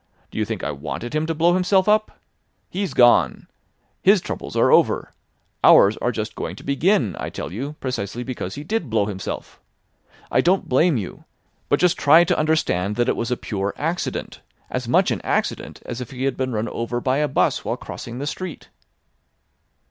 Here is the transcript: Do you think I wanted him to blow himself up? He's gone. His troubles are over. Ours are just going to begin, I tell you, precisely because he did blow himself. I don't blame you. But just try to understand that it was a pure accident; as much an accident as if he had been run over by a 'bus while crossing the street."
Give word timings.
Do 0.31 0.39
you 0.39 0.45
think 0.45 0.63
I 0.63 0.71
wanted 0.71 1.13
him 1.13 1.27
to 1.27 1.35
blow 1.35 1.53
himself 1.53 1.87
up? 1.87 2.17
He's 2.71 2.95
gone. 2.95 3.45
His 4.01 4.19
troubles 4.19 4.55
are 4.55 4.71
over. 4.71 5.11
Ours 5.63 5.95
are 5.97 6.11
just 6.11 6.33
going 6.33 6.55
to 6.55 6.63
begin, 6.63 7.15
I 7.19 7.29
tell 7.29 7.51
you, 7.53 7.73
precisely 7.79 8.23
because 8.23 8.55
he 8.55 8.63
did 8.63 8.89
blow 8.89 9.05
himself. 9.05 9.59
I 10.31 10.41
don't 10.41 10.67
blame 10.67 10.97
you. 10.97 11.25
But 11.69 11.79
just 11.79 11.99
try 11.99 12.23
to 12.23 12.39
understand 12.39 12.95
that 12.95 13.09
it 13.09 13.15
was 13.15 13.29
a 13.29 13.37
pure 13.37 13.75
accident; 13.77 14.41
as 14.71 14.87
much 14.87 15.11
an 15.11 15.21
accident 15.21 15.83
as 15.85 16.01
if 16.01 16.09
he 16.09 16.23
had 16.23 16.35
been 16.35 16.51
run 16.51 16.67
over 16.69 16.99
by 16.99 17.17
a 17.17 17.27
'bus 17.27 17.63
while 17.63 17.77
crossing 17.77 18.17
the 18.17 18.25
street." 18.25 18.69